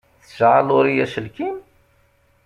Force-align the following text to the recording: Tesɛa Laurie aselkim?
Tesɛa 0.23 0.59
Laurie 0.67 1.03
aselkim? 1.03 1.55